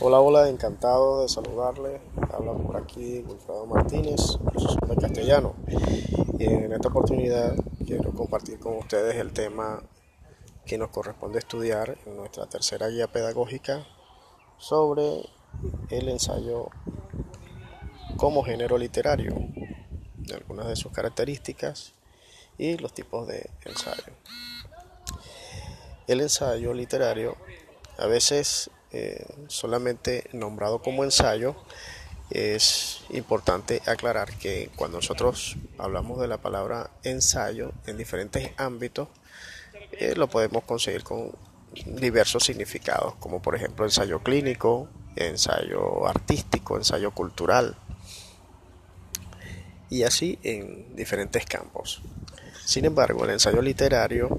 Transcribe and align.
Hola, 0.00 0.20
hola, 0.20 0.48
encantado 0.48 1.22
de 1.22 1.28
saludarles. 1.28 2.00
Habla 2.32 2.52
por 2.52 2.76
aquí 2.76 3.18
Wilfredo 3.26 3.66
Martínez, 3.66 4.36
profesor 4.44 4.86
de 4.86 4.94
castellano. 4.94 5.56
Y 6.38 6.44
en 6.44 6.72
esta 6.72 6.86
oportunidad 6.86 7.56
quiero 7.84 8.12
compartir 8.12 8.60
con 8.60 8.76
ustedes 8.76 9.16
el 9.16 9.32
tema 9.32 9.82
que 10.64 10.78
nos 10.78 10.90
corresponde 10.90 11.40
estudiar 11.40 11.98
en 12.06 12.16
nuestra 12.16 12.46
tercera 12.46 12.86
guía 12.86 13.08
pedagógica 13.08 13.88
sobre 14.56 15.28
el 15.90 16.08
ensayo 16.08 16.68
como 18.16 18.44
género 18.44 18.78
literario, 18.78 19.34
algunas 20.32 20.68
de 20.68 20.76
sus 20.76 20.92
características 20.92 21.92
y 22.56 22.76
los 22.76 22.92
tipos 22.92 23.26
de 23.26 23.50
ensayo. 23.64 24.12
El 26.06 26.20
ensayo 26.20 26.72
literario 26.72 27.34
a 27.98 28.06
veces 28.06 28.70
eh, 28.92 29.26
solamente 29.48 30.24
nombrado 30.32 30.80
como 30.80 31.04
ensayo, 31.04 31.56
es 32.30 33.04
importante 33.10 33.80
aclarar 33.86 34.34
que 34.34 34.70
cuando 34.76 34.98
nosotros 34.98 35.56
hablamos 35.78 36.20
de 36.20 36.28
la 36.28 36.38
palabra 36.38 36.90
ensayo 37.02 37.72
en 37.86 37.96
diferentes 37.96 38.50
ámbitos, 38.58 39.08
eh, 39.92 40.14
lo 40.16 40.28
podemos 40.28 40.64
conseguir 40.64 41.02
con 41.02 41.32
diversos 41.86 42.44
significados, 42.44 43.14
como 43.16 43.40
por 43.40 43.54
ejemplo 43.54 43.84
ensayo 43.84 44.22
clínico, 44.22 44.88
ensayo 45.16 46.06
artístico, 46.06 46.76
ensayo 46.76 47.12
cultural, 47.12 47.76
y 49.90 50.02
así 50.02 50.38
en 50.42 50.94
diferentes 50.96 51.46
campos. 51.46 52.02
Sin 52.64 52.84
embargo, 52.84 53.24
el 53.24 53.30
ensayo 53.30 53.62
literario 53.62 54.38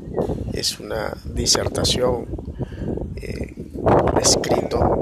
es 0.54 0.80
una 0.80 1.18
disertación 1.24 2.28
eh, 3.16 3.56
escrito 4.22 5.02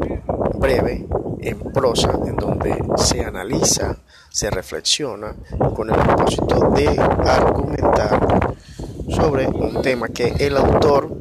breve 0.55 1.05
en 1.39 1.59
prosa 1.71 2.11
en 2.25 2.35
donde 2.35 2.75
se 2.97 3.23
analiza, 3.23 3.97
se 4.29 4.49
reflexiona 4.49 5.35
con 5.75 5.89
el 5.89 5.95
propósito 5.95 6.71
de 6.71 6.87
argumentar 6.99 8.55
sobre 9.09 9.47
un 9.47 9.81
tema 9.81 10.09
que 10.09 10.33
el 10.39 10.57
autor 10.57 11.17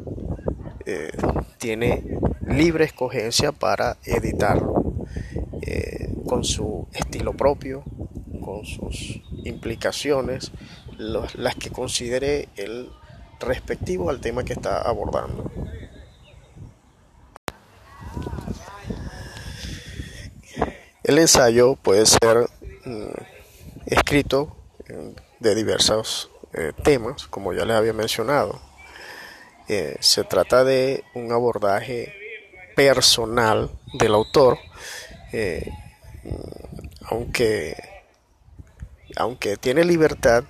eh, 0.84 1.10
tiene 1.58 2.18
libre 2.46 2.84
escogencia 2.84 3.52
para 3.52 3.96
editarlo 4.04 5.06
eh, 5.62 6.14
con 6.26 6.44
su 6.44 6.86
estilo 6.92 7.32
propio, 7.32 7.82
con 8.40 8.64
sus 8.64 9.20
implicaciones, 9.44 10.52
las 10.98 11.54
que 11.56 11.70
considere 11.70 12.48
el 12.56 12.90
respectivo 13.40 14.10
al 14.10 14.20
tema 14.20 14.44
que 14.44 14.54
está 14.54 14.80
abordando. 14.80 15.50
El 21.06 21.20
ensayo 21.20 21.76
puede 21.76 22.04
ser 22.04 22.50
mm, 22.84 23.06
escrito 23.86 24.56
de 25.38 25.54
diversos 25.54 26.32
eh, 26.52 26.72
temas, 26.82 27.28
como 27.28 27.52
ya 27.52 27.64
les 27.64 27.76
había 27.76 27.92
mencionado. 27.92 28.60
Eh, 29.68 29.96
se 30.00 30.24
trata 30.24 30.64
de 30.64 31.04
un 31.14 31.30
abordaje 31.30 32.12
personal 32.74 33.70
del 33.92 34.14
autor, 34.14 34.58
eh, 35.32 35.70
aunque, 37.02 37.76
aunque 39.16 39.56
tiene 39.58 39.84
libertad, 39.84 40.42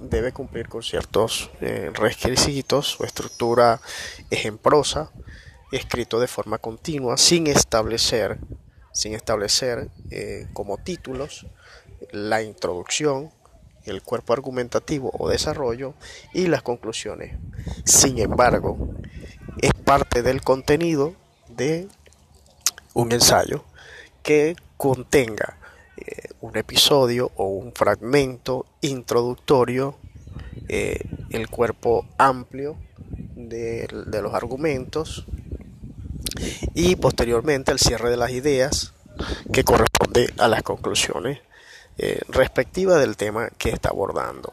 debe 0.00 0.32
cumplir 0.32 0.66
con 0.66 0.82
ciertos 0.82 1.50
requisitos. 1.60 2.86
Su 2.86 3.04
estructura 3.04 3.82
es 4.30 4.46
en 4.46 4.56
prosa, 4.56 5.10
escrito 5.72 6.20
de 6.20 6.26
forma 6.26 6.56
continua, 6.56 7.18
sin 7.18 7.48
establecer 7.48 8.38
sin 8.94 9.12
establecer 9.12 9.90
eh, 10.10 10.46
como 10.54 10.78
títulos 10.78 11.46
la 12.12 12.42
introducción, 12.42 13.30
el 13.84 14.02
cuerpo 14.02 14.32
argumentativo 14.32 15.10
o 15.18 15.28
desarrollo 15.28 15.94
y 16.32 16.46
las 16.46 16.62
conclusiones. 16.62 17.36
Sin 17.84 18.18
embargo, 18.18 18.78
es 19.60 19.72
parte 19.74 20.22
del 20.22 20.40
contenido 20.42 21.14
de 21.48 21.88
un 22.94 23.12
ensayo 23.12 23.64
que 24.22 24.56
contenga 24.76 25.58
eh, 25.96 26.28
un 26.40 26.56
episodio 26.56 27.32
o 27.34 27.48
un 27.48 27.72
fragmento 27.72 28.64
introductorio, 28.80 29.96
eh, 30.68 31.00
el 31.30 31.48
cuerpo 31.48 32.06
amplio 32.16 32.76
de, 33.34 33.88
de 34.06 34.22
los 34.22 34.34
argumentos, 34.34 35.26
y 36.74 36.96
posteriormente 36.96 37.72
el 37.72 37.78
cierre 37.78 38.10
de 38.10 38.16
las 38.16 38.30
ideas 38.30 38.92
que 39.52 39.64
corresponde 39.64 40.32
a 40.38 40.48
las 40.48 40.62
conclusiones 40.62 41.40
eh, 41.98 42.20
respectivas 42.28 42.98
del 43.00 43.16
tema 43.16 43.48
que 43.56 43.70
está 43.70 43.90
abordando. 43.90 44.52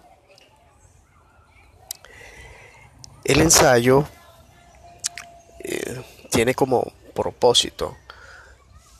El 3.23 3.41
ensayo 3.41 4.05
eh, 5.59 6.01
tiene 6.29 6.53
como 6.53 6.91
propósito 7.13 7.97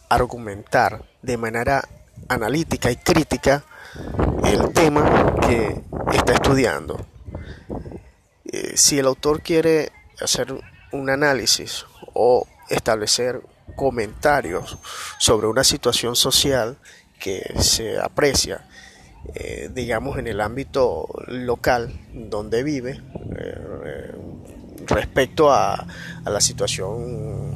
argumentar 0.10 1.04
de 1.22 1.38
manera 1.38 1.88
analítica 2.28 2.92
y 2.92 2.98
crítica 2.98 3.64
el 4.44 4.74
tema 4.74 5.36
que 5.42 5.82
está 6.14 6.34
estudiando. 6.34 7.06
Eh, 8.46 8.74
si 8.76 9.00
el 9.00 9.08
autor 9.08 9.42
quiere 9.42 9.92
hacer 10.20 10.54
un 10.92 11.10
análisis 11.10 11.86
o 12.14 12.48
establecer 12.72 13.42
comentarios 13.76 14.78
sobre 15.18 15.48
una 15.48 15.64
situación 15.64 16.16
social 16.16 16.78
que 17.20 17.54
se 17.60 18.00
aprecia, 18.00 18.66
eh, 19.36 19.70
digamos, 19.74 20.18
en 20.18 20.28
el 20.28 20.42
ámbito 20.42 21.08
local 21.28 21.94
donde 22.14 22.64
vive, 22.64 23.02
eh, 23.38 24.12
respecto 24.88 25.52
a, 25.52 25.86
la 26.26 26.42
situación 26.42 27.52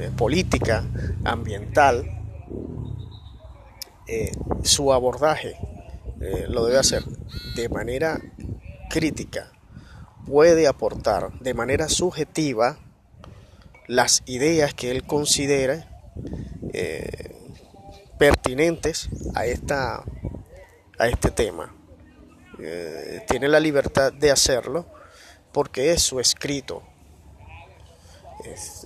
eh, 0.00 0.10
política, 0.16 0.84
ambiental, 1.24 2.16
su 4.64 4.92
abordaje 4.92 5.56
lo 6.48 6.64
debe 6.64 6.78
hacer 6.78 7.04
de 7.54 7.68
manera 7.68 8.20
crítica, 8.90 9.52
puede 10.26 10.66
aportar 10.66 11.30
de 11.38 11.54
manera 11.54 11.88
subjetiva 11.88 12.76
las 13.90 14.22
ideas 14.26 14.72
que 14.72 14.92
él 14.92 15.02
considera 15.02 15.84
eh, 16.72 17.34
pertinentes 18.18 19.08
a, 19.34 19.46
esta, 19.46 20.04
a 20.96 21.08
este 21.08 21.32
tema. 21.32 21.74
Eh, 22.60 23.24
tiene 23.26 23.48
la 23.48 23.58
libertad 23.58 24.12
de 24.12 24.30
hacerlo 24.30 24.86
porque 25.50 25.90
es 25.90 26.02
su 26.02 26.20
escrito. 26.20 26.84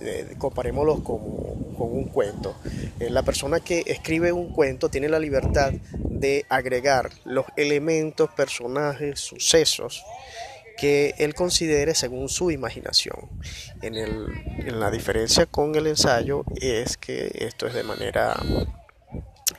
Eh, 0.01 0.33
comparémoslo 0.39 1.03
con, 1.03 1.75
con, 1.75 1.91
un 1.91 2.05
cuento. 2.05 2.55
la 2.99 3.21
persona 3.21 3.59
que 3.59 3.83
escribe 3.85 4.31
un 4.31 4.51
cuento 4.51 4.89
tiene 4.89 5.07
la 5.07 5.19
libertad 5.19 5.71
de 5.93 6.45
agregar 6.49 7.11
los 7.25 7.45
elementos, 7.55 8.31
personajes, 8.31 9.19
sucesos 9.19 10.03
que 10.77 11.15
él 11.17 11.33
considere 11.33 11.95
según 11.95 12.29
su 12.29 12.51
imaginación. 12.51 13.29
En, 13.81 13.95
el, 13.95 14.27
en 14.59 14.79
la 14.79 14.91
diferencia 14.91 15.45
con 15.45 15.75
el 15.75 15.87
ensayo 15.87 16.43
es 16.55 16.97
que 16.97 17.31
esto 17.35 17.67
es 17.67 17.73
de 17.73 17.83
manera 17.83 18.35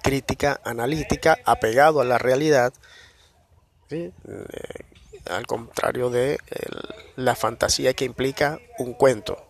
crítica, 0.02 0.60
analítica, 0.64 1.38
apegado 1.44 2.00
a 2.00 2.04
la 2.04 2.18
realidad, 2.18 2.72
eh, 3.90 4.12
al 5.28 5.46
contrario 5.46 6.10
de 6.10 6.38
la 7.16 7.34
fantasía 7.34 7.94
que 7.94 8.04
implica 8.04 8.60
un 8.78 8.94
cuento. 8.94 9.45